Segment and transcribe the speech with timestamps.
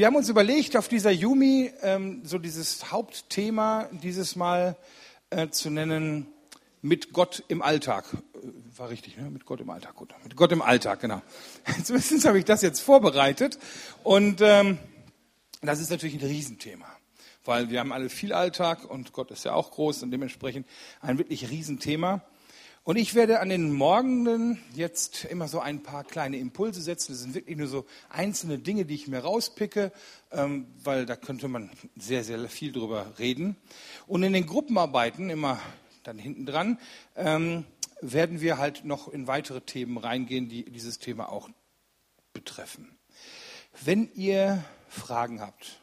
[0.00, 4.78] wir haben uns überlegt, auf dieser Yumi ähm, so dieses Hauptthema dieses Mal
[5.28, 6.26] äh, zu nennen,
[6.80, 8.06] mit Gott im Alltag.
[8.14, 9.28] Äh, war richtig, ne?
[9.28, 10.14] Mit Gott im Alltag, gut.
[10.24, 11.20] Mit Gott im Alltag, genau.
[11.84, 13.58] Zumindest habe ich das jetzt vorbereitet.
[14.02, 14.78] Und ähm,
[15.60, 16.86] das ist natürlich ein Riesenthema.
[17.44, 20.66] Weil wir haben alle viel Alltag und Gott ist ja auch groß und dementsprechend
[21.02, 22.22] ein wirklich Riesenthema.
[22.82, 27.12] Und ich werde an den Morgenden jetzt immer so ein paar kleine Impulse setzen.
[27.12, 29.92] Das sind wirklich nur so einzelne Dinge, die ich mir rauspicke,
[30.32, 33.56] ähm, weil da könnte man sehr, sehr viel drüber reden.
[34.06, 35.60] Und in den Gruppenarbeiten, immer
[36.04, 36.78] dann hinten dran,
[37.16, 37.64] ähm,
[38.00, 41.50] werden wir halt noch in weitere Themen reingehen, die dieses Thema auch
[42.32, 42.96] betreffen.
[43.84, 45.79] Wenn ihr Fragen habt,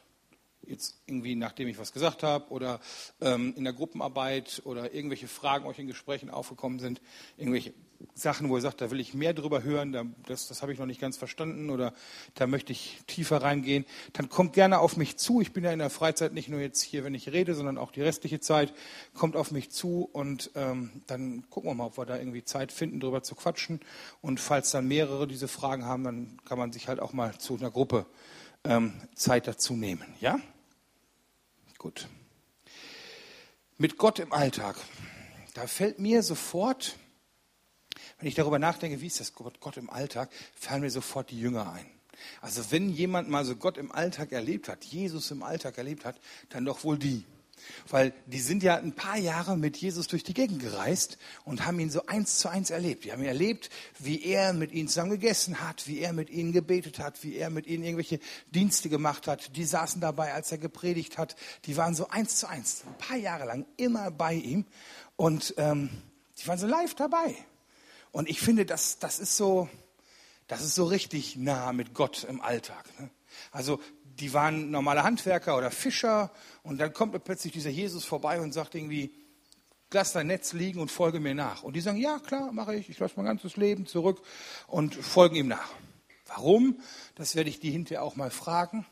[0.68, 2.80] jetzt irgendwie, nachdem ich was gesagt habe oder
[3.20, 7.00] ähm, in der Gruppenarbeit oder irgendwelche Fragen euch in Gesprächen aufgekommen sind,
[7.36, 7.74] irgendwelche
[8.14, 10.78] Sachen, wo ihr sagt, da will ich mehr drüber hören, da, das, das habe ich
[10.78, 11.92] noch nicht ganz verstanden oder
[12.34, 15.40] da möchte ich tiefer reingehen, dann kommt gerne auf mich zu.
[15.40, 17.90] Ich bin ja in der Freizeit nicht nur jetzt hier, wenn ich rede, sondern auch
[17.90, 18.72] die restliche Zeit.
[19.14, 22.70] Kommt auf mich zu und ähm, dann gucken wir mal, ob wir da irgendwie Zeit
[22.70, 23.80] finden, drüber zu quatschen.
[24.20, 27.56] Und falls dann mehrere diese Fragen haben, dann kann man sich halt auch mal zu
[27.56, 28.06] einer Gruppe
[28.64, 30.04] ähm, Zeit dazu nehmen.
[30.20, 30.38] Ja?
[31.78, 32.08] Gut.
[33.76, 34.76] Mit Gott im Alltag.
[35.54, 36.96] Da fällt mir sofort,
[38.18, 41.40] wenn ich darüber nachdenke, wie ist das Gott, Gott im Alltag, fallen mir sofort die
[41.40, 41.86] Jünger ein.
[42.40, 46.20] Also wenn jemand mal so Gott im Alltag erlebt hat, Jesus im Alltag erlebt hat,
[46.48, 47.24] dann doch wohl die.
[47.88, 51.80] Weil die sind ja ein paar Jahre mit Jesus durch die Gegend gereist und haben
[51.80, 53.04] ihn so eins zu eins erlebt.
[53.04, 56.52] Die haben ihn erlebt, wie er mit ihnen zusammen gegessen hat, wie er mit ihnen
[56.52, 59.56] gebetet hat, wie er mit ihnen irgendwelche Dienste gemacht hat.
[59.56, 61.36] Die saßen dabei, als er gepredigt hat.
[61.64, 64.64] Die waren so eins zu eins, ein paar Jahre lang immer bei ihm.
[65.16, 65.90] Und ähm,
[66.38, 67.34] die waren so live dabei.
[68.12, 69.68] Und ich finde, das, das, ist so,
[70.46, 72.86] das ist so richtig nah mit Gott im Alltag.
[72.98, 73.10] Ne?
[73.50, 73.80] Also
[74.20, 76.30] die waren normale Handwerker oder Fischer
[76.62, 79.14] und dann kommt plötzlich dieser Jesus vorbei und sagt irgendwie,
[79.92, 81.62] lass dein Netz liegen und folge mir nach.
[81.62, 84.20] Und die sagen, ja klar, mache ich, ich lasse mein ganzes Leben zurück
[84.66, 85.70] und folgen ihm nach.
[86.26, 86.80] Warum?
[87.14, 88.86] Das werde ich die hinterher auch mal fragen.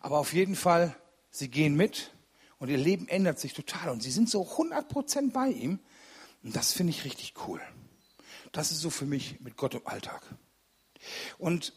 [0.00, 0.94] Aber auf jeden Fall,
[1.30, 2.12] sie gehen mit
[2.58, 5.80] und ihr Leben ändert sich total und sie sind so 100 Prozent bei ihm.
[6.44, 7.60] Und das finde ich richtig cool.
[8.52, 10.22] Das ist so für mich mit Gott im Alltag.
[11.38, 11.72] Und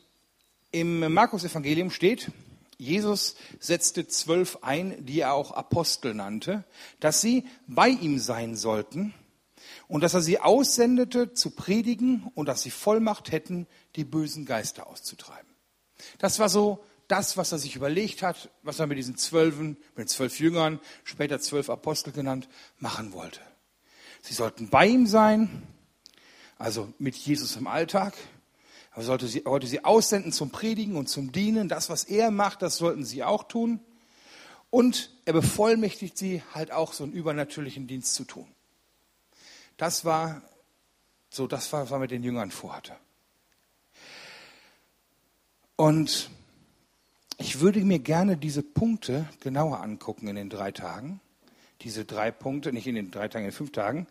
[0.72, 2.32] im Markus-Evangelium steht,
[2.80, 6.64] Jesus setzte zwölf ein, die er auch Apostel nannte,
[7.02, 9.14] dass sie bei ihm sein sollten
[9.90, 14.88] und dass er sie aussendete zu predigen und dass sie Vollmacht hätten, die bösen Geister
[14.88, 15.50] auszutreiben.
[16.20, 16.80] Das war so
[17.10, 21.42] das, was er sich überlegt hat, was er mit diesen Zwölfen, mit zwölf Jüngern, später
[21.42, 22.48] zwölf Apostel genannt,
[22.78, 23.42] machen wollte.
[24.22, 25.64] Sie sollten bei ihm sein,
[26.58, 28.14] also mit Jesus im Alltag.
[29.00, 31.70] Er sollte sie, wollte sie aussenden zum Predigen und zum Dienen.
[31.70, 33.80] Das, was er macht, das sollten sie auch tun.
[34.70, 38.48] Und er bevollmächtigt sie halt auch so einen übernatürlichen Dienst zu tun.
[39.78, 40.42] Das war
[41.30, 42.94] so das, was er mit den Jüngern vorhatte.
[45.78, 46.30] Und
[47.38, 51.22] ich würde mir gerne diese Punkte genauer angucken in den drei Tagen.
[51.84, 54.08] Diese drei Punkte, nicht in den drei Tagen, in den fünf Tagen,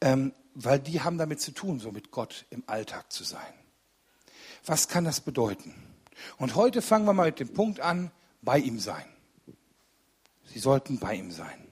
[0.00, 3.57] ähm, weil die haben damit zu tun, so mit Gott im Alltag zu sein.
[4.68, 5.74] Was kann das bedeuten?
[6.36, 8.10] Und heute fangen wir mal mit dem Punkt an,
[8.42, 9.06] bei ihm sein.
[10.44, 11.66] Sie sollten bei ihm sein.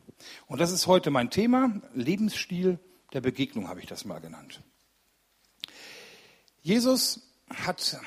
[0.47, 2.79] Und das ist heute mein Thema, Lebensstil
[3.13, 4.63] der Begegnung habe ich das mal genannt.
[6.63, 7.21] Jesus
[7.51, 8.01] hat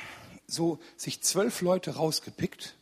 [0.47, 2.75] so sich zwölf Leute rausgepickt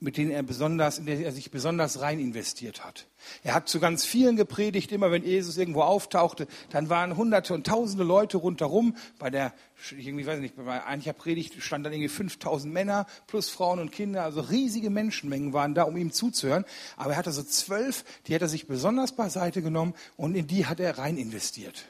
[0.00, 3.06] mit denen er besonders, in der er sich besonders rein investiert hat.
[3.42, 7.66] Er hat zu ganz vielen gepredigt, immer wenn Jesus irgendwo auftauchte, dann waren hunderte und
[7.66, 8.96] tausende Leute rundherum.
[9.18, 9.54] Bei der,
[9.90, 13.92] irgendwie weiß ich nicht, bei einiger Predigt standen dann irgendwie 5000 Männer plus Frauen und
[13.92, 16.64] Kinder, also riesige Menschenmengen waren da, um ihm zuzuhören.
[16.96, 20.66] Aber er hatte so zwölf, die hat er sich besonders beiseite genommen und in die
[20.66, 21.86] hat er rein investiert.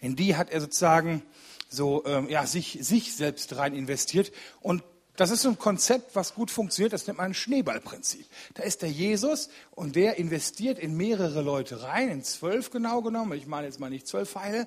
[0.00, 1.22] In die hat er sozusagen
[1.68, 4.82] so ähm, ja sich sich selbst rein investiert und
[5.16, 8.26] das ist so ein Konzept, was gut funktioniert, das nennt man ein Schneeballprinzip.
[8.54, 13.32] Da ist der Jesus und der investiert in mehrere Leute rein, in zwölf genau genommen,
[13.32, 14.66] ich meine jetzt mal nicht zwölf Pfeile,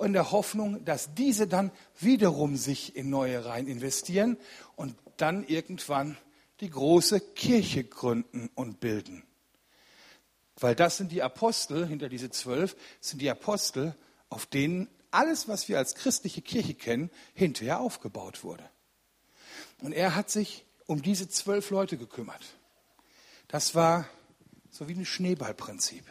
[0.00, 1.70] in der Hoffnung, dass diese dann
[2.00, 4.36] wiederum sich in neue rein investieren
[4.74, 6.16] und dann irgendwann
[6.60, 9.22] die große Kirche gründen und bilden.
[10.58, 13.94] Weil das sind die Apostel, hinter diese zwölf, sind die Apostel,
[14.28, 18.68] auf denen alles, was wir als christliche Kirche kennen, hinterher aufgebaut wurde.
[19.84, 22.42] Und er hat sich um diese zwölf Leute gekümmert.
[23.48, 24.08] Das war
[24.70, 26.04] so wie ein Schneeballprinzip.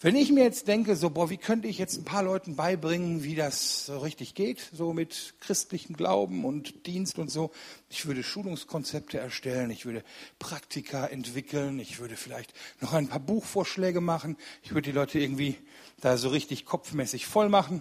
[0.00, 3.22] Wenn ich mir jetzt denke, so, boah, wie könnte ich jetzt ein paar Leuten beibringen,
[3.22, 7.52] wie das so richtig geht, so mit christlichem Glauben und Dienst und so.
[7.88, 10.02] Ich würde Schulungskonzepte erstellen, ich würde
[10.40, 15.56] Praktika entwickeln, ich würde vielleicht noch ein paar Buchvorschläge machen, ich würde die Leute irgendwie
[16.00, 17.80] da so richtig kopfmäßig voll machen.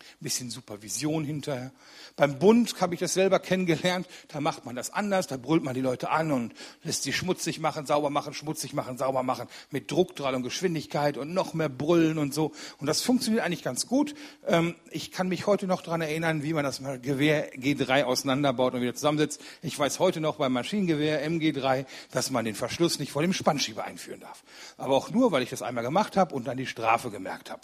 [0.00, 1.72] Ein bisschen Supervision hinterher.
[2.16, 4.06] Beim Bund habe ich das selber kennengelernt.
[4.28, 5.26] Da macht man das anders.
[5.26, 8.98] Da brüllt man die Leute an und lässt sie schmutzig machen, sauber machen, schmutzig machen,
[8.98, 9.48] sauber machen.
[9.70, 12.52] Mit Druckdrall und Geschwindigkeit und noch mehr brüllen und so.
[12.78, 14.14] Und das funktioniert eigentlich ganz gut.
[14.46, 18.82] Ähm, ich kann mich heute noch daran erinnern, wie man das Gewehr G3 auseinanderbaut und
[18.82, 19.40] wieder zusammensetzt.
[19.62, 23.84] Ich weiß heute noch beim Maschinengewehr MG3, dass man den Verschluss nicht vor dem Spannschieber
[23.84, 24.42] einführen darf.
[24.76, 27.62] Aber auch nur, weil ich das einmal gemacht habe und dann die Strafe gemerkt habe.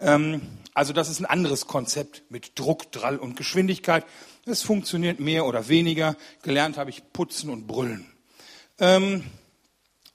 [0.00, 0.42] Ähm,
[0.74, 4.04] also das ist ein anderes Konzept mit Druck, Drall und Geschwindigkeit.
[4.46, 6.16] Es funktioniert mehr oder weniger.
[6.42, 8.06] Gelernt habe ich putzen und brüllen.
[8.78, 9.24] Ähm,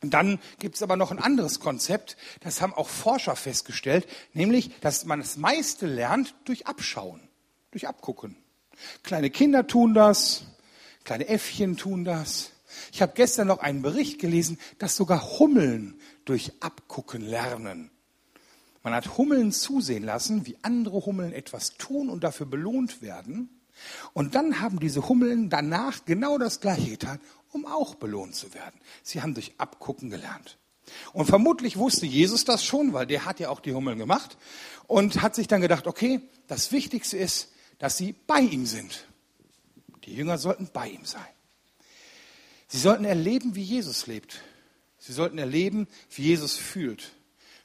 [0.02, 5.06] dann gibt es aber noch ein anderes Konzept, das haben auch Forscher festgestellt, nämlich, dass
[5.06, 7.28] man das meiste lernt durch Abschauen,
[7.72, 8.38] durch Abgucken.
[9.02, 10.44] Kleine Kinder tun das,
[11.04, 12.52] kleine Äffchen tun das.
[12.92, 17.90] Ich habe gestern noch einen Bericht gelesen, dass sogar Hummeln durch Abgucken lernen.
[18.88, 23.50] Man hat Hummeln zusehen lassen, wie andere Hummeln etwas tun und dafür belohnt werden.
[24.14, 27.20] Und dann haben diese Hummeln danach genau das Gleiche getan,
[27.52, 28.80] um auch belohnt zu werden.
[29.04, 30.58] Sie haben durch Abgucken gelernt.
[31.12, 34.38] Und vermutlich wusste Jesus das schon, weil der hat ja auch die Hummeln gemacht
[34.88, 39.06] und hat sich dann gedacht, okay, das Wichtigste ist, dass sie bei ihm sind.
[40.06, 41.28] Die Jünger sollten bei ihm sein.
[42.70, 44.44] Sie sollten erleben, wie Jesus lebt.
[44.98, 47.17] Sie sollten erleben, wie Jesus fühlt.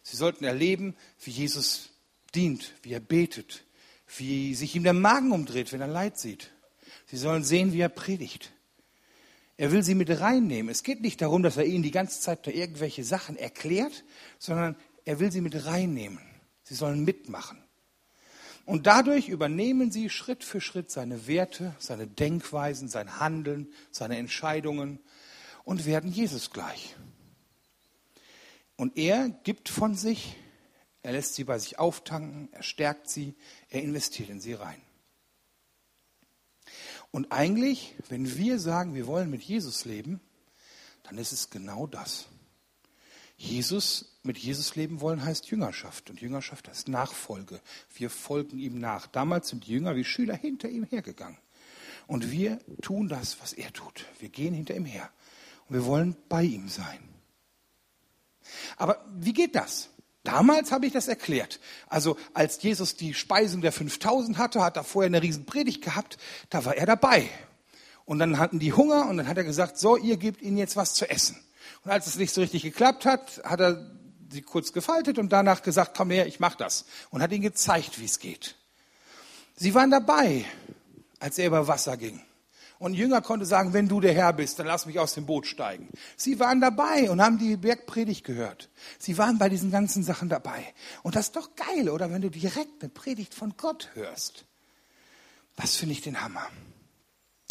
[0.03, 1.91] Sie sollten erleben, wie Jesus
[2.35, 3.65] dient, wie er betet,
[4.17, 6.51] wie sich ihm der Magen umdreht, wenn er Leid sieht.
[7.07, 8.53] Sie sollen sehen, wie er predigt.
[9.57, 10.71] Er will sie mit reinnehmen.
[10.71, 14.05] Es geht nicht darum, dass er ihnen die ganze Zeit irgendwelche Sachen erklärt,
[14.39, 16.21] sondern er will sie mit reinnehmen.
[16.65, 17.63] Sie sollen mitmachen.
[18.65, 25.01] Und dadurch übernehmen sie Schritt für Schritt seine Werte, seine Denkweisen, sein Handeln, seine Entscheidungen
[25.65, 26.95] und werden Jesus gleich.
[28.77, 30.37] Und er gibt von sich,
[31.03, 33.35] er lässt sie bei sich auftanken, er stärkt sie,
[33.69, 34.81] er investiert in sie rein.
[37.11, 40.21] Und eigentlich, wenn wir sagen, wir wollen mit Jesus leben,
[41.03, 42.27] dann ist es genau das.
[43.37, 47.61] Jesus, mit Jesus leben wollen heißt Jüngerschaft und Jüngerschaft heißt Nachfolge.
[47.95, 49.09] Wir folgen ihm nach.
[49.09, 51.39] Damals sind die Jünger wie Schüler hinter ihm hergegangen.
[52.07, 54.07] Und wir tun das, was er tut.
[54.21, 55.11] Wir gehen hinter ihm her.
[55.69, 57.12] Und wir wollen bei ihm sein.
[58.77, 59.89] Aber wie geht das?
[60.25, 61.59] Damals habe ich das erklärt.
[61.89, 66.17] Also als Jesus die Speisung der 5000 hatte, hat er vorher eine riesen Predigt gehabt,
[66.49, 67.29] da war er dabei.
[68.05, 70.77] Und dann hatten die Hunger und dann hat er gesagt, so, ihr gebt ihnen jetzt
[70.77, 71.37] was zu essen.
[71.85, 73.91] Und als es nicht so richtig geklappt hat, hat er
[74.31, 76.85] sie kurz gefaltet und danach gesagt, komm her, ich mach das.
[77.11, 78.55] Und hat ihnen gezeigt, wie es geht.
[79.57, 80.45] Sie waren dabei,
[81.19, 82.21] als er über Wasser ging.
[82.83, 85.47] Und Jünger konnte sagen, wenn du der Herr bist, dann lass mich aus dem Boot
[85.47, 85.89] steigen.
[86.17, 88.71] Sie waren dabei und haben die Bergpredigt gehört.
[88.99, 90.75] Sie waren bei diesen ganzen Sachen dabei.
[91.05, 94.47] Und das ist doch geil, oder wenn du direkt eine Predigt von Gott hörst.
[95.55, 96.45] Das finde ich den Hammer.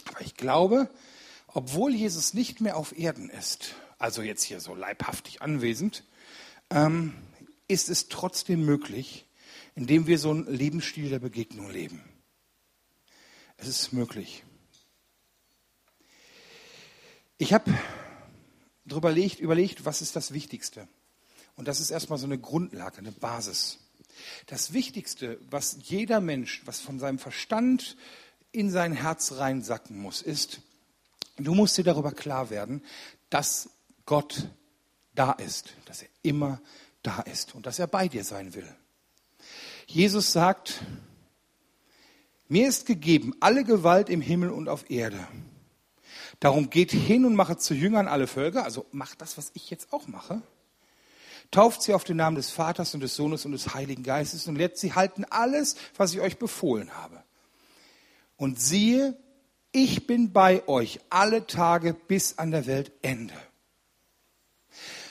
[0.10, 0.90] Aber ich glaube,
[1.48, 6.04] obwohl Jesus nicht mehr auf Erden ist, also jetzt hier so leibhaftig anwesend,
[6.70, 7.14] ähm,
[7.70, 9.30] ist es trotzdem möglich,
[9.76, 12.04] indem wir so einen Lebensstil der Begegnung leben.
[13.56, 14.44] Es ist möglich.
[17.42, 17.74] Ich habe
[18.86, 20.88] darüber überlegt, was ist das Wichtigste?
[21.56, 23.80] Und das ist erstmal so eine Grundlage, eine Basis.
[24.46, 27.98] Das Wichtigste, was jeder Mensch, was von seinem Verstand
[28.52, 30.62] in sein Herz reinsacken muss, ist,
[31.38, 32.84] du musst dir darüber klar werden,
[33.32, 33.72] dass
[34.06, 34.48] Gott
[35.16, 36.62] da ist, dass er immer
[37.02, 38.72] da ist und dass er bei dir sein will.
[39.88, 40.84] Jesus sagt,
[42.48, 45.28] mir ist gegeben alle Gewalt im Himmel und auf Erde.
[46.42, 49.94] Darum geht hin und mache zu Jüngern alle Völker, also macht das, was ich jetzt
[49.94, 50.42] auch mache.
[51.52, 54.56] Tauft sie auf den Namen des Vaters und des Sohnes und des Heiligen Geistes und
[54.56, 57.24] lehrt sie halten alles, was ich euch befohlen habe.
[58.38, 59.16] Und siehe,
[59.72, 63.36] ich bin bei euch alle Tage bis an der Weltende.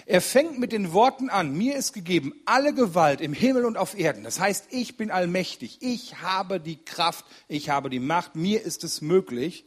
[0.07, 3.97] Er fängt mit den Worten an, mir ist gegeben alle Gewalt im Himmel und auf
[3.97, 4.25] Erden.
[4.25, 8.83] Das heißt, ich bin allmächtig, ich habe die Kraft, ich habe die Macht, mir ist
[8.83, 9.65] es möglich,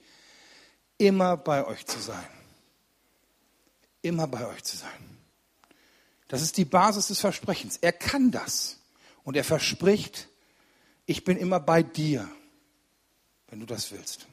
[1.03, 2.27] immer bei euch zu sein.
[4.01, 4.89] Immer bei euch zu sein.
[6.29, 7.77] Das ist die Basis des Versprechens.
[7.77, 8.79] Er kann das.
[9.23, 10.29] Und er verspricht,
[11.05, 12.29] ich bin immer bei dir,
[13.47, 14.27] wenn du das willst.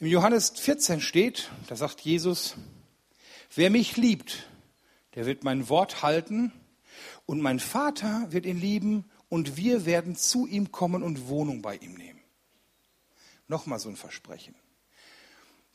[0.00, 2.56] Im Johannes 14 steht, da sagt Jesus,
[3.54, 4.48] wer mich liebt,
[5.14, 6.52] der wird mein Wort halten
[7.26, 11.76] und mein Vater wird ihn lieben und wir werden zu ihm kommen und Wohnung bei
[11.76, 12.19] ihm nehmen.
[13.50, 14.54] Nochmal so ein Versprechen.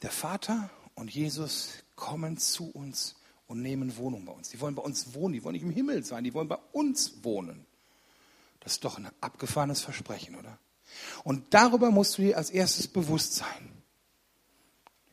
[0.01, 3.15] Der Vater und Jesus kommen zu uns
[3.47, 4.47] und nehmen Wohnung bei uns.
[4.47, 7.21] Die wollen bei uns wohnen, die wollen nicht im Himmel sein, die wollen bei uns
[7.23, 7.65] wohnen.
[8.61, 10.57] Das ist doch ein abgefahrenes Versprechen, oder?
[11.25, 13.83] Und darüber musst du dir als erstes bewusst sein.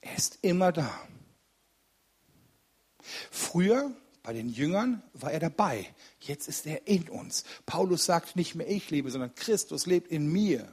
[0.00, 1.00] Er ist immer da.
[3.32, 3.90] Früher
[4.22, 5.92] bei den Jüngern war er dabei.
[6.20, 7.42] Jetzt ist er in uns.
[7.66, 10.72] Paulus sagt nicht mehr ich lebe, sondern Christus lebt in mir.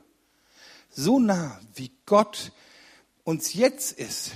[0.90, 2.52] So nah, wie Gott
[3.24, 4.32] uns jetzt ist,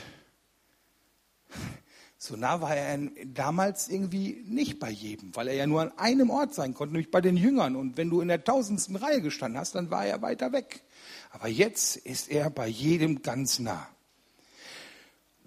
[2.26, 6.30] so nah war er damals irgendwie nicht bei jedem, weil er ja nur an einem
[6.30, 7.76] Ort sein konnte, nämlich bei den Jüngern.
[7.76, 10.84] Und wenn du in der tausendsten Reihe gestanden hast, dann war er weiter weg.
[11.32, 13.90] Aber jetzt ist er bei jedem ganz nah.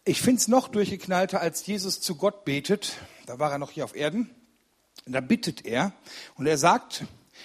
[0.04, 2.98] Ich finde es noch durchgeknallter, als Jesus zu Gott betet.
[3.24, 4.28] Da war er noch hier auf Erden.
[5.06, 5.92] Da bittet er
[6.34, 7.04] und er sagt,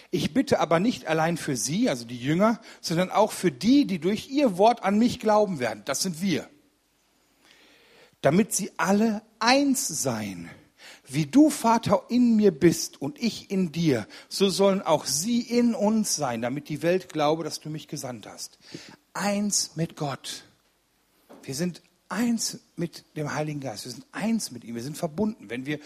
[0.10, 4.00] ich bitte aber nicht allein für Sie, also die Jünger, sondern auch für die, die
[4.00, 5.83] durch Ihr Wort an mich glauben werden.
[5.86, 6.48] Das sind wir
[8.21, 10.50] damit sie alle eins seien.
[11.07, 15.75] Wie du, Vater, in mir bist und ich in dir, so sollen auch sie in
[15.75, 18.57] uns sein, damit die Welt glaube, dass du mich gesandt hast.
[19.13, 20.45] Eins mit Gott.
[21.43, 23.86] Wir sind eins mit dem Heiligen Geist.
[23.86, 24.75] Wir sind eins mit ihm.
[24.75, 25.50] Wir sind verbunden.
[25.50, 25.79] Wenn wir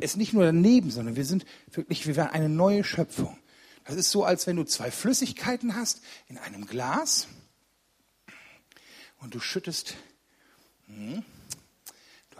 [0.00, 3.38] es nicht nur daneben, sondern wir sind wirklich, wir werden eine neue Schöpfung.
[3.84, 7.26] Das ist so, als wenn du zwei Flüssigkeiten hast in einem Glas
[9.18, 9.96] und du schüttest.
[10.86, 11.24] Hm,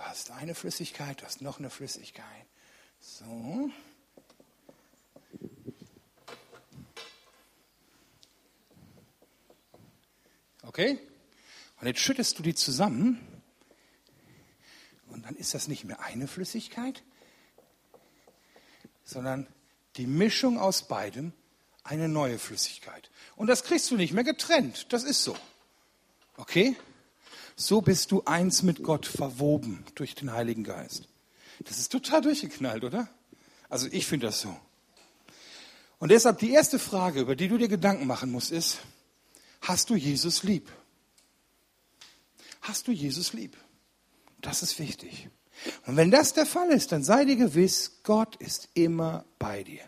[0.02, 2.26] Du hast eine Flüssigkeit, du hast noch eine Flüssigkeit.
[2.98, 3.70] So.
[10.64, 10.98] Okay?
[11.80, 13.20] Und jetzt schüttest du die zusammen
[15.06, 17.04] und dann ist das nicht mehr eine Flüssigkeit,
[19.04, 19.46] sondern
[19.96, 21.32] die Mischung aus beidem
[21.84, 23.10] eine neue Flüssigkeit.
[23.36, 24.92] Und das kriegst du nicht mehr getrennt.
[24.92, 25.36] Das ist so.
[26.36, 26.76] Okay?
[27.56, 31.08] So bist du eins mit Gott verwoben durch den Heiligen Geist.
[31.60, 33.08] Das ist total durchgeknallt, oder?
[33.68, 34.56] Also ich finde das so.
[35.98, 38.78] Und deshalb die erste Frage, über die du dir Gedanken machen musst, ist,
[39.60, 40.70] hast du Jesus lieb?
[42.60, 43.56] Hast du Jesus lieb?
[44.40, 45.28] Das ist wichtig.
[45.86, 49.82] Und wenn das der Fall ist, dann sei dir gewiss, Gott ist immer bei dir.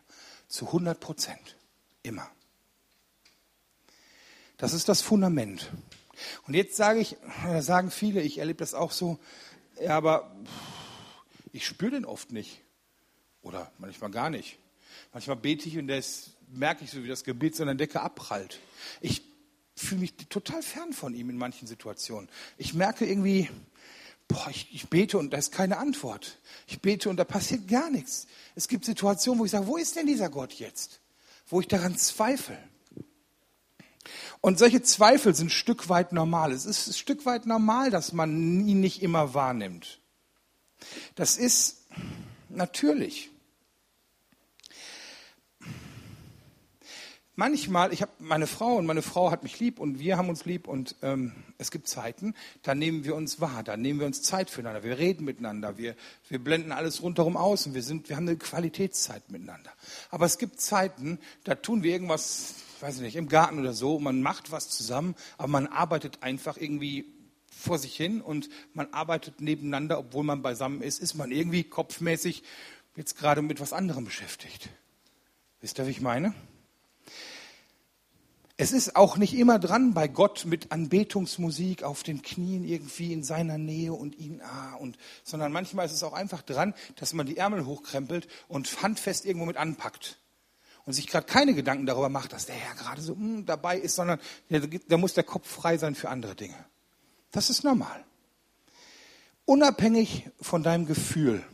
[0.49, 1.57] Zu 100 Prozent.
[2.03, 2.31] Immer.
[4.57, 5.73] Das ist das Fundament.
[6.47, 7.17] Und jetzt sage ich,
[7.61, 9.19] sagen viele, ich erlebe das auch so,
[9.81, 10.35] ja, aber
[11.53, 12.61] ich spüre den oft nicht.
[13.43, 14.59] Oder manchmal gar nicht.
[15.13, 18.59] Manchmal bete ich und das merke ich so, wie das Gebet so Decke abprallt.
[19.01, 19.23] Ich
[19.77, 22.29] fühle mich total fern von ihm in manchen Situationen.
[22.59, 23.51] Ich merke irgendwie,
[24.29, 26.39] boah, ich, ich, bete und da ist keine Antwort.
[26.67, 28.27] Ich bete und da passiert gar nichts.
[28.55, 31.01] Es gibt Situationen, wo ich sage, wo ist denn dieser Gott jetzt?
[31.47, 32.59] Wo ich daran zweifle.
[34.41, 36.53] Und solche Zweifel sind ein Stück weit normal.
[36.53, 40.01] Es ist ein Stück weit normal, dass man ihn nicht immer wahrnimmt.
[41.15, 41.87] Das ist
[42.49, 43.31] natürlich.
[47.37, 50.45] Manchmal, ich habe meine Frau und meine Frau hat mich lieb und wir haben uns
[50.45, 54.23] lieb und ähm, es gibt Zeiten, da nehmen wir uns wahr, da nehmen wir uns
[54.23, 55.97] Zeit füreinander, wir reden miteinander, wir,
[56.29, 59.73] wir blenden alles rundherum aus und wir, sind, wir haben eine Qualitätszeit miteinander.
[60.11, 63.99] Aber es gibt Zeiten, da tun wir irgendwas weiß ich nicht, im Garten oder so,
[63.99, 67.07] man macht was zusammen, aber man arbeitet einfach irgendwie
[67.49, 72.43] vor sich hin und man arbeitet nebeneinander, obwohl man beisammen ist, ist man irgendwie kopfmäßig
[72.95, 74.69] jetzt gerade mit was anderem beschäftigt.
[75.63, 76.35] Wisst ihr, wie ich meine?
[78.57, 83.25] Es ist auch nicht immer dran bei Gott mit Anbetungsmusik auf den Knien irgendwie in
[83.25, 87.27] seiner Nähe und ihn, ah, und, sondern manchmal ist es auch einfach dran, dass man
[87.27, 90.19] die Ärmel hochkrempelt und handfest irgendwo mit anpackt
[90.85, 93.77] und sich gerade keine Gedanken darüber macht, dass der Herr gerade so mh, hm, dabei
[93.77, 94.21] ist, sondern
[94.89, 96.65] da muss der Kopf frei sein für andere Dinge.
[97.33, 98.05] Das ist normal.
[99.47, 101.45] Unabhängig von deinem Gefühl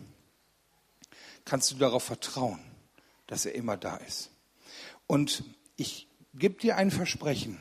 [1.47, 2.61] kannst du darauf vertrauen,
[3.27, 4.31] dass er immer da ist.
[5.07, 5.45] Und
[5.77, 7.59] ich gebe dir ein Versprechen.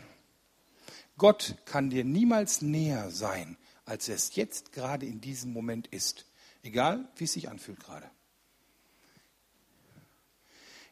[1.17, 6.25] Gott kann dir niemals näher sein, als er es jetzt gerade in diesem Moment ist.
[6.63, 8.09] Egal, wie es sich anfühlt gerade.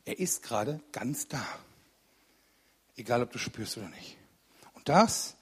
[0.05, 1.45] Er ist gerade ganz da.
[2.95, 4.17] Egal, ob du spürst oder nicht.
[4.73, 5.35] Und das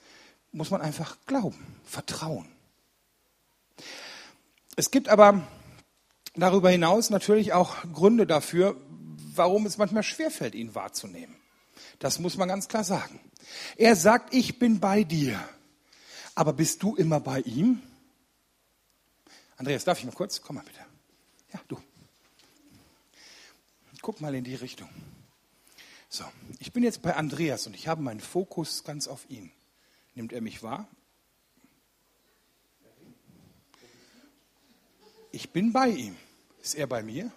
[0.52, 2.48] muss man einfach glauben, vertrauen.
[4.76, 5.48] Es gibt aber
[6.36, 8.76] darüber hinaus natürlich auch Gründe dafür,
[9.36, 11.36] warum es manchmal schwerfällt, ihn wahrzunehmen.
[12.00, 13.20] Das muss man ganz klar sagen.
[13.78, 15.40] Er sagt, ich bin bei dir.
[16.34, 17.82] Aber bist du immer bei ihm?
[19.58, 20.42] Andreas, darf ich mal kurz?
[20.42, 20.80] Komm mal bitte.
[21.54, 21.80] Ja, du.
[24.02, 24.90] guck mal in die Richtung.
[26.10, 26.26] So,
[26.60, 29.52] ich bin jetzt bei Andreas und ich habe meinen Fokus ganz auf ihn.
[30.14, 30.88] Nimmt er mich wahr?
[35.32, 36.16] Ich bin bei ihm.
[36.62, 37.32] Ist er bei mir?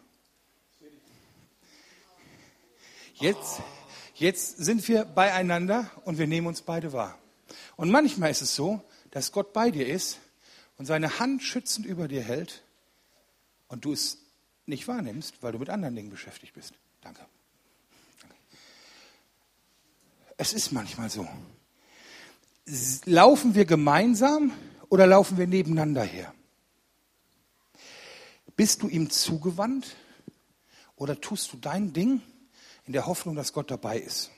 [3.15, 3.61] Jetzt,
[4.21, 7.19] jetzt sind wir beieinander und wir nehmen uns beide wahr.
[7.77, 10.19] Und manchmal ist es so, dass Gott bei dir ist
[10.77, 12.63] und seine Hand schützend über dir hält
[13.69, 14.19] und du es
[14.67, 16.75] nicht wahrnimmst, weil du mit anderen Dingen beschäftigt bist.
[17.01, 17.25] Danke.
[20.37, 21.27] Es ist manchmal so.
[23.07, 24.53] Laufen wir gemeinsam
[24.89, 26.35] oder laufen wir nebeneinander her?
[28.57, 29.97] Bist du ihm zugewandt
[30.97, 32.21] oder tust du dein Ding
[32.89, 34.31] in der Hoffnung, dass Gott dabei ist?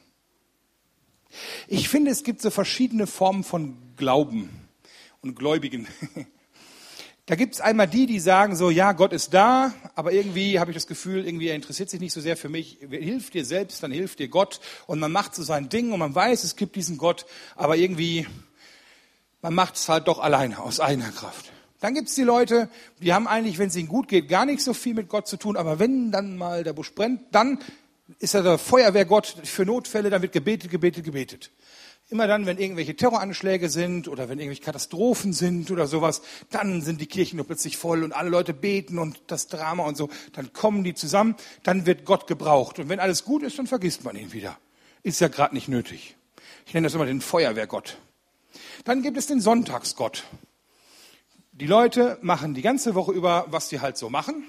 [1.69, 4.51] Ich finde, es gibt so verschiedene Formen von Glauben
[5.23, 5.89] und Gläubigen.
[7.27, 10.73] Da gibt es einmal die, die sagen so, ja, Gott ist da, aber irgendwie habe
[10.73, 12.79] ich das Gefühl, irgendwie er interessiert sich nicht so sehr für mich.
[12.91, 14.59] Hilft dir selbst, dann hilft dir Gott.
[14.89, 18.27] Und man macht so sein Ding und man weiß, es gibt diesen Gott, aber irgendwie,
[19.43, 21.53] man macht es halt doch alleine, aus eigener Kraft.
[21.79, 22.69] Dann gibt es die Leute,
[23.01, 25.37] die haben eigentlich, wenn es ihnen gut geht, gar nicht so viel mit Gott zu
[25.37, 27.61] tun, aber wenn dann mal der Busch brennt, dann
[28.19, 31.51] ist er der Feuerwehrgott für Notfälle, dann wird gebetet, gebetet, gebetet.
[32.11, 37.01] Immer dann, wenn irgendwelche Terroranschläge sind oder wenn irgendwelche Katastrophen sind oder sowas, dann sind
[37.01, 40.09] die Kirchen nur plötzlich voll und alle Leute beten und das Drama und so.
[40.33, 42.81] Dann kommen die zusammen, dann wird Gott gebraucht.
[42.81, 44.59] Und wenn alles gut ist, dann vergisst man ihn wieder.
[45.05, 46.17] Ist ja gerade nicht nötig.
[46.67, 47.99] Ich nenne das immer den Feuerwehrgott.
[48.85, 50.25] Dann gibt es den Sonntagsgott.
[51.53, 54.45] Die Leute machen die ganze Woche über, was sie halt so machen.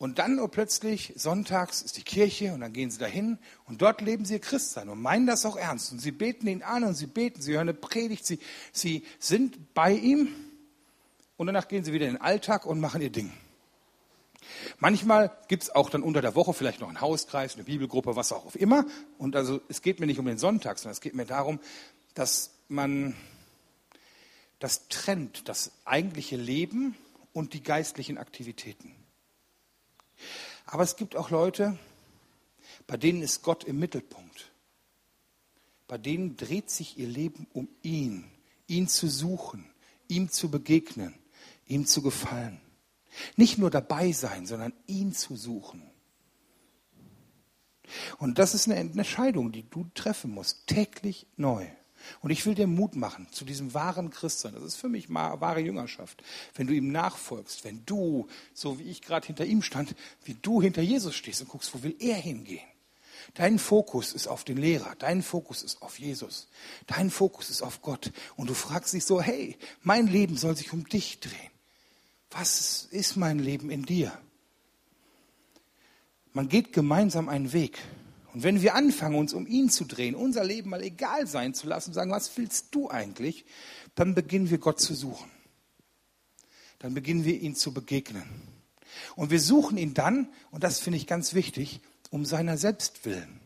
[0.00, 4.24] Und dann plötzlich, sonntags ist die Kirche und dann gehen sie dahin und dort leben
[4.24, 5.92] sie ihr Christsein und meinen das auch ernst.
[5.92, 8.38] Und sie beten ihn an und sie beten, sie hören eine Predigt, sie,
[8.72, 10.28] sie sind bei ihm
[11.36, 13.30] und danach gehen sie wieder in den Alltag und machen ihr Ding.
[14.78, 18.32] Manchmal gibt es auch dann unter der Woche vielleicht noch einen Hauskreis, eine Bibelgruppe, was
[18.32, 18.86] auch immer.
[19.18, 21.60] Und also es geht mir nicht um den Sonntag, sondern es geht mir darum,
[22.14, 23.14] dass man
[24.60, 26.96] das trennt, das eigentliche Leben
[27.34, 28.94] und die geistlichen Aktivitäten.
[30.66, 31.78] Aber es gibt auch Leute,
[32.86, 34.50] bei denen ist Gott im Mittelpunkt.
[35.86, 38.30] Bei denen dreht sich ihr Leben um ihn,
[38.68, 39.68] ihn zu suchen,
[40.08, 41.14] ihm zu begegnen,
[41.66, 42.60] ihm zu gefallen.
[43.36, 45.82] Nicht nur dabei sein, sondern ihn zu suchen.
[48.18, 51.66] Und das ist eine Entscheidung, die du treffen musst, täglich neu.
[52.20, 54.54] Und ich will dir Mut machen zu diesem wahren Christsein.
[54.54, 56.22] Das ist für mich wahre Jüngerschaft.
[56.54, 60.60] Wenn du ihm nachfolgst, wenn du, so wie ich gerade hinter ihm stand, wie du
[60.60, 62.66] hinter Jesus stehst und guckst, wo will er hingehen?
[63.34, 66.48] Dein Fokus ist auf den Lehrer, dein Fokus ist auf Jesus,
[66.86, 68.12] dein Fokus ist auf Gott.
[68.36, 71.50] Und du fragst dich so, hey, mein Leben soll sich um dich drehen.
[72.30, 74.16] Was ist mein Leben in dir?
[76.32, 77.78] Man geht gemeinsam einen Weg.
[78.32, 81.66] Und wenn wir anfangen, uns um ihn zu drehen, unser Leben mal egal sein zu
[81.66, 83.44] lassen, sagen, was willst du eigentlich,
[83.94, 85.30] dann beginnen wir Gott zu suchen.
[86.78, 88.22] Dann beginnen wir ihn zu begegnen.
[89.16, 93.40] Und wir suchen ihn dann, und das finde ich ganz wichtig, um seiner selbst willen.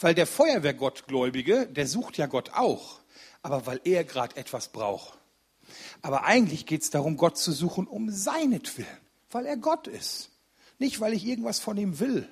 [0.00, 3.00] Weil der Feuerwehrgottgläubige, der sucht ja Gott auch,
[3.42, 5.18] aber weil er gerade etwas braucht.
[6.02, 8.88] Aber eigentlich geht es darum, Gott zu suchen um seinetwillen,
[9.30, 10.30] weil er Gott ist.
[10.78, 12.28] Nicht, weil ich irgendwas von ihm will.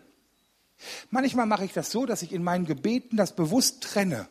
[1.11, 4.29] Manchmal mache ich das so, dass ich in meinen Gebeten das bewusst trenne.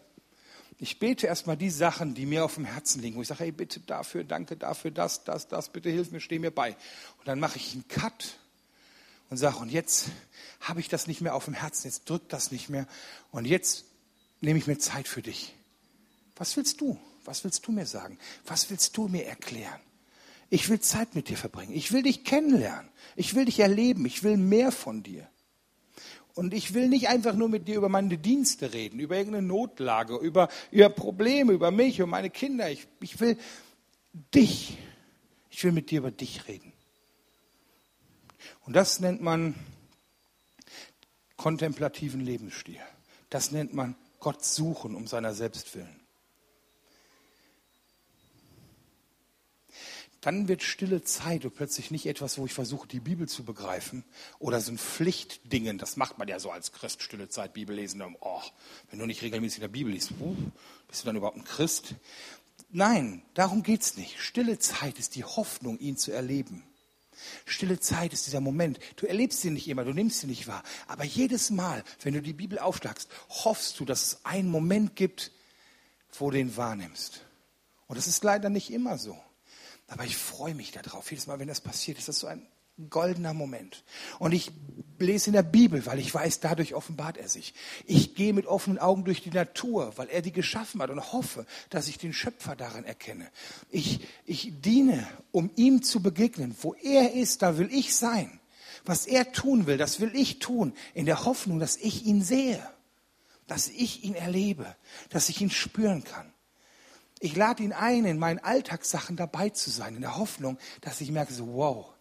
[0.80, 3.52] Ich bete erstmal die Sachen, die mir auf dem Herzen liegen, wo ich sage, hey,
[3.52, 6.72] bitte dafür, danke dafür, das, das, das, bitte hilf mir, steh mir bei.
[7.20, 8.38] Und dann mache ich einen Cut
[9.30, 10.08] und sage, und jetzt
[10.60, 12.88] habe ich das nicht mehr auf dem Herzen, jetzt drückt das nicht mehr.
[13.32, 13.86] Und jetzt
[14.42, 15.56] nehme ich mir Zeit für dich.
[16.36, 17.00] Was willst du?
[17.24, 18.20] Was willst du mir sagen?
[18.46, 19.80] Was willst du mir erklären?
[20.50, 21.74] Ich will Zeit mit dir verbringen.
[21.74, 22.92] Ich will dich kennenlernen.
[23.16, 24.06] Ich will dich erleben.
[24.06, 25.28] Ich will mehr von dir.
[26.36, 30.16] Und ich will nicht einfach nur mit dir über meine Dienste reden, über irgendeine Notlage,
[30.18, 32.72] über, über Probleme, über mich und meine Kinder.
[32.72, 33.38] Ich, ich will
[34.34, 34.78] dich,
[35.50, 36.74] ich will mit dir über dich reden.
[38.66, 39.56] Und das nennt man
[41.38, 42.80] kontemplativen Lebensstil.
[43.30, 46.03] Das nennt man Gott suchen um seiner selbst willen.
[50.24, 54.06] Dann wird stille Zeit und plötzlich nicht etwas, wo ich versuche, die Bibel zu begreifen
[54.40, 55.78] oder so ein Pflichtdingen.
[55.78, 58.02] Das macht man ja so als Christ, stille Zeit, Bibel lesen.
[58.22, 58.42] Oh,
[58.90, 60.36] wenn du nicht regelmäßig in der Bibel liest, uh,
[60.88, 61.96] bist du dann überhaupt ein Christ?
[62.72, 64.18] Nein, darum geht's nicht.
[64.18, 66.64] Stille Zeit ist die Hoffnung, ihn zu erleben.
[67.46, 68.80] Stille Zeit ist dieser Moment.
[68.96, 70.64] Du erlebst sie nicht immer, du nimmst sie nicht wahr.
[70.88, 75.32] Aber jedes Mal, wenn du die Bibel aufschlagst, hoffst du, dass es einen Moment gibt,
[76.18, 77.26] wo du ihn wahrnimmst.
[77.88, 79.18] Und das ist leider nicht immer so.
[79.94, 81.12] Aber ich freue mich darauf.
[81.12, 82.48] Jedes Mal, wenn das passiert, ist das so ein
[82.90, 83.84] goldener Moment.
[84.18, 84.52] Und ich
[84.98, 87.54] lese in der Bibel, weil ich weiß, dadurch offenbart er sich.
[87.86, 91.46] Ich gehe mit offenen Augen durch die Natur, weil er die geschaffen hat und hoffe,
[91.70, 93.30] dass ich den Schöpfer daran erkenne.
[93.70, 96.56] Ich, ich diene, um ihm zu begegnen.
[96.60, 98.40] Wo er ist, da will ich sein.
[98.86, 102.68] Was er tun will, das will ich tun, in der Hoffnung, dass ich ihn sehe,
[103.46, 104.76] dass ich ihn erlebe,
[105.10, 106.33] dass ich ihn spüren kann.
[107.24, 111.10] Ich lade ihn ein, in meinen Alltagssachen dabei zu sein, in der Hoffnung, dass ich
[111.10, 111.94] merke, so, wow,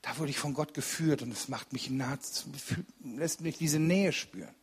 [0.00, 2.16] da wurde ich von Gott geführt und es macht mich nah,
[3.04, 4.54] lässt mich diese Nähe spüren.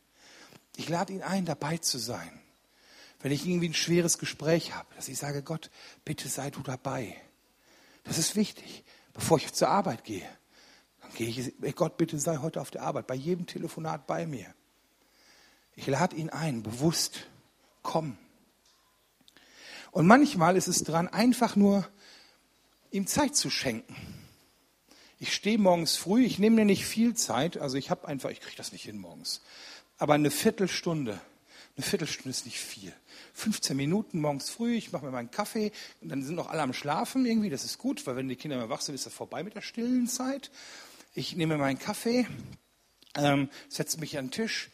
[0.74, 2.40] Ich lade ihn ein, dabei zu sein.
[3.20, 5.70] Wenn ich irgendwie ein schweres Gespräch habe, dass ich sage, Gott,
[6.04, 7.16] bitte sei du dabei.
[8.02, 10.28] Das ist wichtig, bevor ich zur Arbeit gehe.
[11.00, 14.52] Dann gehe ich, Gott, bitte sei heute auf der Arbeit, bei jedem Telefonat bei mir.
[15.76, 17.28] Ich lade ihn ein, bewusst,
[17.84, 18.18] komm.
[19.92, 21.86] Und manchmal ist es dran, einfach nur
[22.90, 23.94] ihm Zeit zu schenken.
[25.18, 28.40] Ich stehe morgens früh, ich nehme mir nicht viel Zeit, also ich habe einfach, ich
[28.40, 29.42] kriege das nicht hin morgens,
[29.98, 31.20] aber eine Viertelstunde,
[31.76, 32.92] eine Viertelstunde ist nicht viel.
[33.34, 36.72] 15 Minuten morgens früh, ich mache mir meinen Kaffee und dann sind noch alle am
[36.72, 39.42] Schlafen irgendwie, das ist gut, weil wenn die Kinder mal wach sind, ist das vorbei
[39.42, 40.50] mit der stillen Zeit.
[41.14, 42.26] Ich nehme meinen Kaffee,
[43.14, 44.70] ähm, setze mich an den Tisch,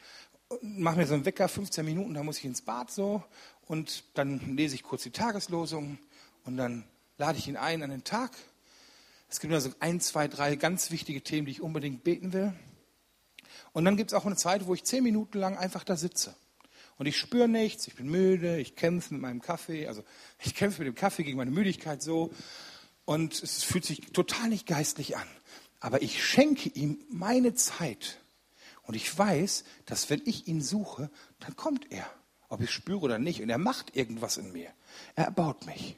[0.63, 3.25] mache mir so einen Wecker, 15 Minuten, dann muss ich ins Bad so
[3.69, 5.99] und dann lese ich kurz die Tageslosung
[6.45, 6.85] und dann
[7.19, 8.33] lade ich ihn ein an den Tag
[9.29, 12.55] es gibt also ein, zwei, drei ganz wichtige Themen, die ich unbedingt beten will.
[13.73, 16.35] Und dann gibt es auch eine Zeit, wo ich zehn Minuten lang einfach da sitze.
[16.97, 20.03] Und ich spüre nichts, ich bin müde, ich kämpfe mit meinem Kaffee, also
[20.43, 22.33] ich kämpfe mit dem Kaffee gegen meine Müdigkeit so.
[23.05, 25.29] Und es fühlt sich total nicht geistlich an.
[25.81, 28.19] Aber ich schenke ihm meine Zeit.
[28.83, 32.11] Und ich weiß, dass wenn ich ihn suche, dann kommt er.
[32.49, 33.43] Ob ich spüre oder nicht.
[33.43, 34.71] Und er macht irgendwas in mir.
[35.15, 35.97] Er erbaut mich.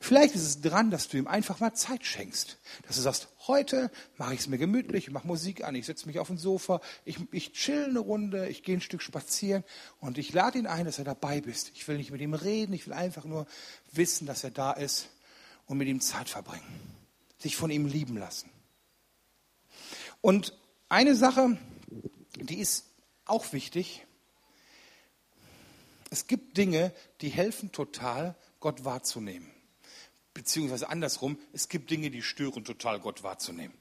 [0.00, 2.58] Vielleicht ist es dran, dass du ihm einfach mal Zeit schenkst.
[2.86, 6.06] Dass du sagst, heute mache ich es mir gemütlich, ich mache Musik an, ich setze
[6.06, 9.62] mich auf ein Sofa, ich, ich chill eine Runde, ich gehe ein Stück spazieren
[10.00, 11.70] und ich lade ihn ein, dass er dabei bist.
[11.74, 13.46] Ich will nicht mit ihm reden, ich will einfach nur
[13.92, 15.08] wissen, dass er da ist
[15.66, 16.80] und mit ihm Zeit verbringen.
[17.38, 18.50] Sich von ihm lieben lassen.
[20.20, 21.56] Und eine Sache,
[22.36, 22.86] die ist
[23.24, 24.04] auch wichtig.
[26.12, 29.50] Es gibt Dinge, die helfen total, Gott wahrzunehmen.
[30.34, 33.74] Beziehungsweise andersrum, es gibt Dinge, die stören total, Gott wahrzunehmen.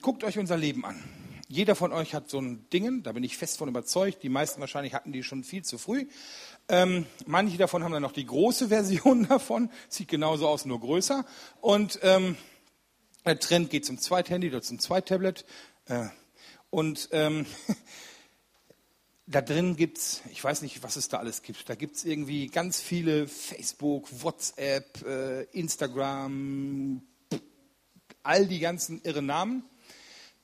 [0.00, 1.00] Guckt euch unser Leben an.
[1.46, 4.24] Jeder von euch hat so ein Ding, da bin ich fest von überzeugt.
[4.24, 6.08] Die meisten wahrscheinlich hatten die schon viel zu früh.
[6.68, 9.70] Ähm, manche davon haben dann noch die große Version davon.
[9.88, 11.24] Sieht genauso aus, nur größer.
[11.60, 12.36] Und ähm,
[13.24, 15.44] der Trend geht zum Zweithandy oder zum Zweittablet.
[15.84, 16.06] Äh,
[16.70, 17.46] und ähm,
[19.32, 22.04] da drin gibt es, ich weiß nicht, was es da alles gibt, da gibt es
[22.04, 27.02] irgendwie ganz viele Facebook, WhatsApp, äh, Instagram,
[28.22, 29.64] all die ganzen irren Namen,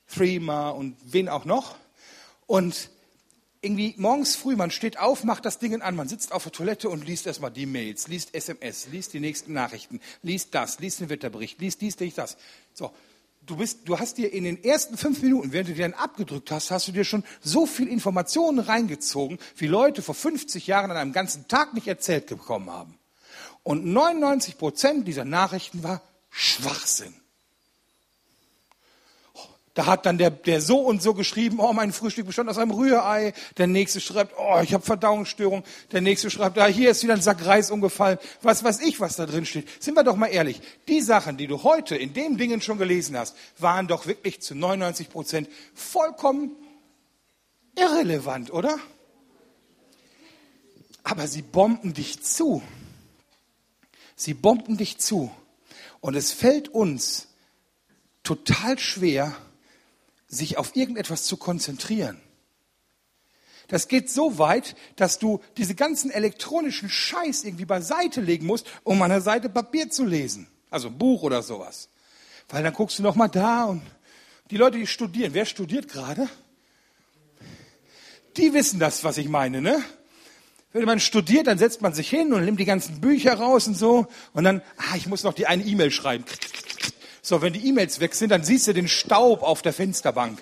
[0.07, 1.75] Threema und wen auch noch.
[2.47, 2.89] Und
[3.61, 6.89] irgendwie morgens früh, man steht auf, macht das Ding an, man sitzt auf der Toilette
[6.89, 11.09] und liest erstmal die Mails, liest SMS, liest die nächsten Nachrichten, liest das, liest den
[11.09, 12.37] Wetterbericht, liest dies, dies, das.
[12.73, 12.91] So,
[13.49, 16.51] du, bist, du hast dir in den ersten fünf Minuten, während du dir dann abgedrückt
[16.51, 20.97] hast, hast du dir schon so viel Informationen reingezogen, wie Leute vor 50 Jahren an
[20.97, 22.99] einem ganzen Tag nicht erzählt bekommen haben.
[23.63, 27.13] Und 99 Prozent dieser Nachrichten war Schwachsinn.
[29.79, 32.71] Da hat dann der, der so und so geschrieben, oh, mein Frühstück bestand aus einem
[32.71, 33.31] Rührei.
[33.57, 35.63] Der nächste schreibt, oh, ich habe Verdauungsstörung.
[35.93, 38.17] Der nächste schreibt, ah, hier ist wieder ein Sack Reis umgefallen.
[38.41, 39.69] Was weiß ich, was da drin steht.
[39.81, 40.59] Sind wir doch mal ehrlich.
[40.89, 44.53] Die Sachen, die du heute in dem Dingen schon gelesen hast, waren doch wirklich zu
[44.53, 46.57] 99 Prozent vollkommen
[47.77, 48.77] irrelevant, oder?
[51.05, 52.61] Aber sie bomben dich zu.
[54.17, 55.31] Sie bomben dich zu.
[56.01, 57.29] Und es fällt uns
[58.23, 59.37] total schwer,
[60.29, 62.21] sich auf irgendetwas zu konzentrieren.
[63.67, 69.01] Das geht so weit, dass du diese ganzen elektronischen Scheiß irgendwie beiseite legen musst, um
[69.01, 70.47] an der Seite Papier zu lesen.
[70.71, 71.89] Also ein Buch oder sowas.
[72.47, 73.81] Weil dann guckst du noch mal da und
[74.49, 76.27] die Leute, die studieren, wer studiert gerade?
[78.37, 79.83] Die wissen das, was ich meine, ne?
[80.71, 83.75] Wenn man studiert, dann setzt man sich hin und nimmt die ganzen Bücher raus und
[83.75, 86.25] so und dann, ah, ich muss noch die eine E-Mail schreiben.
[87.29, 90.41] So, wenn die E-Mails weg sind, dann siehst du den Staub auf der Fensterbank.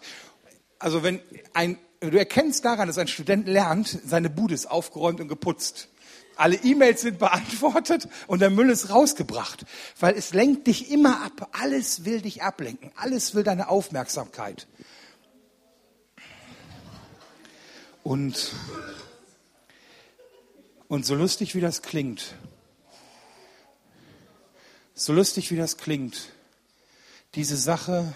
[0.79, 1.19] Also wenn
[1.53, 5.89] ein, du erkennst daran, dass ein Student lernt, seine Bude ist aufgeräumt und geputzt.
[6.37, 9.65] Alle E-Mails sind beantwortet und der Müll ist rausgebracht,
[9.99, 11.49] weil es lenkt dich immer ab.
[11.61, 12.89] Alles will dich ablenken.
[12.95, 14.65] Alles will deine Aufmerksamkeit.
[18.01, 18.53] Und,
[20.87, 22.35] und so lustig wie das klingt,
[24.93, 26.31] so lustig wie das klingt,
[27.37, 28.15] Diese Sache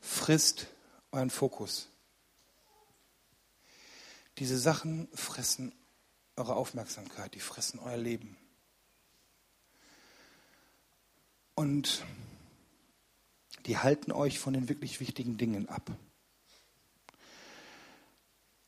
[0.00, 0.66] frisst
[1.12, 1.88] euren Fokus.
[4.38, 5.72] Diese Sachen fressen
[6.34, 8.36] eure Aufmerksamkeit, die fressen euer Leben.
[11.54, 12.04] Und
[13.66, 15.92] die halten euch von den wirklich wichtigen Dingen ab.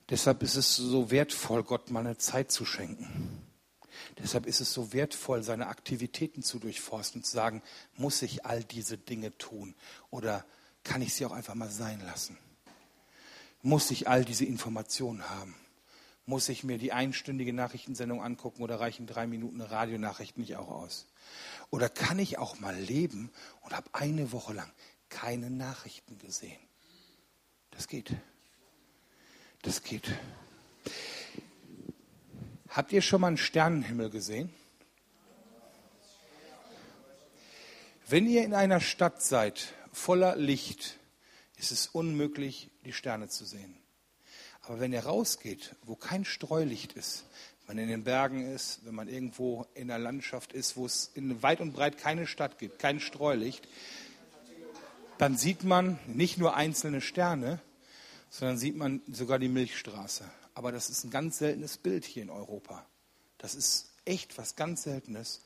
[0.09, 3.45] Deshalb ist es so wertvoll, Gott mal eine Zeit zu schenken.
[4.19, 7.63] Deshalb ist es so wertvoll, seine Aktivitäten zu durchforsten und zu sagen,
[7.97, 9.75] muss ich all diese Dinge tun
[10.11, 10.45] oder
[10.85, 12.39] kann ich sie auch einfach mal sein lassen?
[13.63, 15.55] Muss ich all diese Informationen haben?
[16.27, 21.07] Muss ich mir die einstündige Nachrichtensendung angucken oder reichen drei Minuten Radionachrichten nicht auch aus?
[21.71, 23.31] Oder kann ich auch mal leben
[23.63, 24.71] und habe eine Woche lang
[25.09, 26.61] keine Nachrichten gesehen?
[27.73, 28.15] Das geht.
[29.63, 30.13] Das geht.
[32.75, 34.53] Habt ihr schon mal einen Sternenhimmel gesehen?
[38.09, 40.99] Wenn ihr in einer Stadt seid, voller Licht,
[41.57, 43.77] ist es unmöglich, die Sterne zu sehen.
[44.63, 47.27] Aber wenn ihr rausgeht, wo kein Streulicht ist,
[47.67, 51.13] wenn man in den Bergen ist, wenn man irgendwo in der Landschaft ist, wo es
[51.15, 53.69] in weit und breit keine Stadt gibt, kein Streulicht,
[55.19, 57.61] dann sieht man nicht nur einzelne Sterne,
[58.31, 60.25] sondern sieht man sogar die Milchstraße.
[60.55, 62.87] Aber das ist ein ganz seltenes Bild hier in Europa.
[63.39, 65.43] Das ist echt was ganz Seltenes,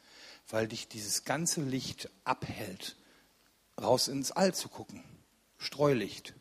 [0.49, 2.97] weil dich dieses ganze Licht abhält,
[3.81, 5.05] raus ins All zu gucken.
[5.57, 6.35] Streulicht.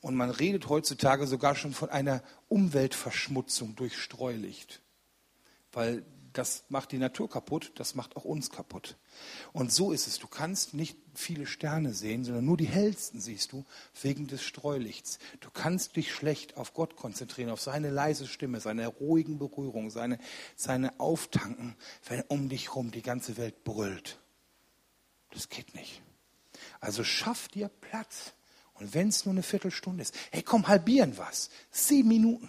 [0.00, 4.80] Und man redet heutzutage sogar schon von einer Umweltverschmutzung durch Streulicht.
[5.72, 8.96] Weil das macht die Natur kaputt, das macht auch uns kaputt.
[9.52, 10.18] Und so ist es.
[10.18, 13.64] Du kannst nicht viele Sterne sehen, sondern nur die hellsten siehst du
[14.00, 15.18] wegen des Streulichts.
[15.40, 20.18] Du kannst dich schlecht auf Gott konzentrieren, auf seine leise Stimme, seine ruhigen Berührung, seine,
[20.56, 21.76] seine Auftanken,
[22.08, 24.18] wenn um dich herum die ganze Welt brüllt.
[25.30, 26.02] Das geht nicht.
[26.80, 28.32] Also schaff dir Platz.
[28.74, 31.50] Und wenn es nur eine Viertelstunde ist, hey, komm, halbieren was.
[31.70, 32.48] Sieben Minuten.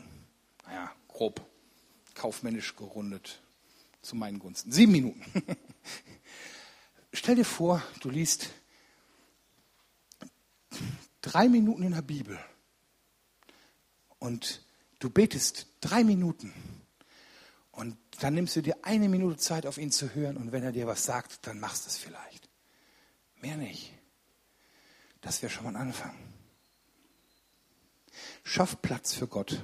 [0.65, 1.45] Naja, grob,
[2.15, 3.43] kaufmännisch gerundet
[4.03, 4.71] zu meinen Gunsten.
[4.71, 5.23] Sieben Minuten.
[7.13, 8.49] Stell dir vor, du liest
[11.21, 12.37] drei Minuten in der Bibel
[14.19, 14.63] und
[14.99, 16.53] du betest drei Minuten
[17.71, 20.71] und dann nimmst du dir eine Minute Zeit, auf ihn zu hören und wenn er
[20.71, 22.49] dir was sagt, dann machst du es vielleicht.
[23.35, 23.93] Mehr nicht.
[25.21, 26.15] Das wäre schon mal ein Anfang.
[28.43, 29.63] Schaff Platz für Gott.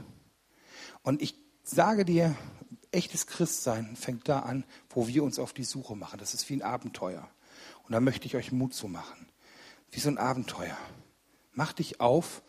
[1.01, 2.35] Und ich sage dir,
[2.91, 6.19] echtes Christsein fängt da an, wo wir uns auf die Suche machen.
[6.19, 7.29] Das ist wie ein Abenteuer.
[7.83, 9.27] Und da möchte ich euch Mut zu machen.
[9.91, 10.77] Wie so ein Abenteuer.
[11.53, 12.41] Mach dich auf,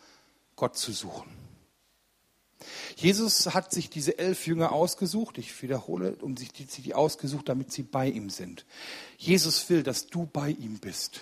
[0.55, 1.29] Gott zu suchen.
[2.95, 7.71] Jesus hat sich diese elf Jünger ausgesucht, ich wiederhole, um sich die, die ausgesucht, damit
[7.71, 8.65] sie bei ihm sind.
[9.17, 11.21] Jesus will, dass du bei ihm bist.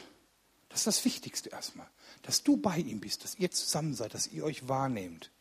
[0.68, 1.88] Das ist das Wichtigste erstmal.
[2.24, 5.32] Dass du bei ihm bist, dass ihr zusammen seid, dass ihr euch wahrnehmt.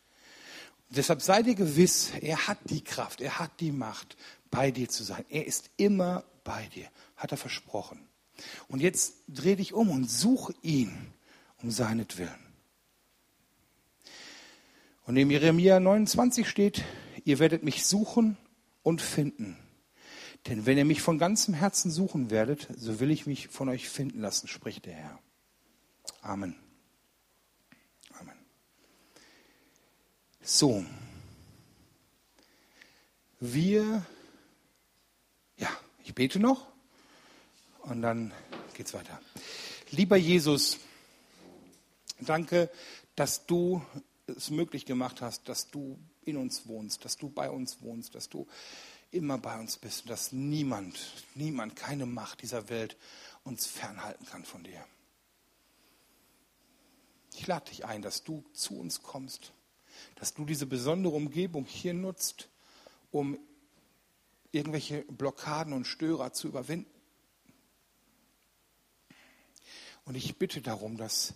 [0.90, 4.16] Deshalb sei dir gewiss, er hat die Kraft, er hat die Macht,
[4.50, 5.24] bei dir zu sein.
[5.28, 8.08] Er ist immer bei dir, hat er versprochen.
[8.68, 11.12] Und jetzt dreh dich um und such ihn
[11.62, 12.48] um seinetwillen.
[15.04, 16.84] Und in Jeremia 29 steht,
[17.24, 18.36] ihr werdet mich suchen
[18.82, 19.56] und finden.
[20.46, 23.88] Denn wenn ihr mich von ganzem Herzen suchen werdet, so will ich mich von euch
[23.88, 25.18] finden lassen, spricht der Herr.
[26.22, 26.54] Amen.
[30.50, 30.82] So.
[33.38, 34.02] Wir,
[35.58, 35.68] ja,
[36.04, 36.66] ich bete noch
[37.82, 38.32] und dann
[38.72, 39.20] geht's weiter.
[39.90, 40.78] Lieber Jesus,
[42.20, 42.70] danke,
[43.14, 43.84] dass du
[44.26, 48.30] es möglich gemacht hast, dass du in uns wohnst, dass du bei uns wohnst, dass
[48.30, 48.46] du
[49.10, 50.98] immer bei uns bist und dass niemand,
[51.34, 52.96] niemand, keine Macht dieser Welt
[53.44, 54.82] uns fernhalten kann von dir.
[57.34, 59.52] Ich lade dich ein, dass du zu uns kommst
[60.16, 62.48] dass du diese besondere Umgebung hier nutzt,
[63.10, 63.38] um
[64.52, 66.90] irgendwelche Blockaden und Störer zu überwinden.
[70.04, 71.34] Und ich bitte darum, dass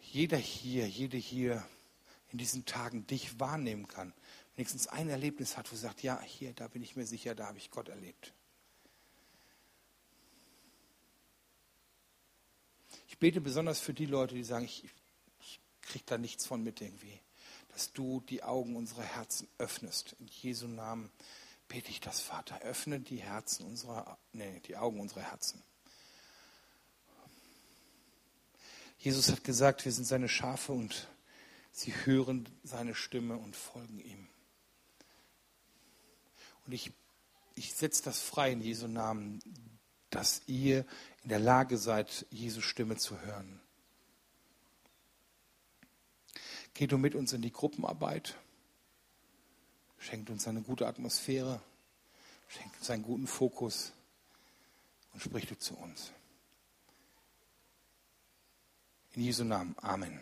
[0.00, 1.64] jeder hier, jede hier
[2.32, 4.12] in diesen Tagen dich wahrnehmen kann.
[4.56, 7.58] Wenigstens ein Erlebnis hat, wo sagt, ja, hier, da bin ich mir sicher, da habe
[7.58, 8.32] ich Gott erlebt.
[13.08, 14.84] Ich bete besonders für die Leute, die sagen, ich,
[15.40, 17.20] ich kriege da nichts von mit irgendwie
[17.76, 20.16] dass du die Augen unserer Herzen öffnest.
[20.18, 21.10] In Jesu Namen
[21.68, 22.58] bete ich das, Vater.
[22.62, 25.62] Öffne die Herzen unserer, nee, die Augen unserer Herzen.
[28.96, 31.06] Jesus hat gesagt, wir sind seine Schafe und
[31.70, 34.26] sie hören seine Stimme und folgen ihm.
[36.64, 36.94] Und ich,
[37.56, 39.42] ich setze das frei in Jesu Namen,
[40.08, 40.86] dass ihr
[41.24, 43.60] in der Lage seid, Jesu Stimme zu hören.
[46.76, 48.36] Geh du mit uns in die Gruppenarbeit.
[49.98, 51.62] Schenkt uns eine gute Atmosphäre.
[52.48, 53.92] Schenkt uns einen guten Fokus.
[55.14, 56.12] Und sprich du zu uns.
[59.14, 59.74] In Jesu Namen.
[59.80, 60.20] Amen.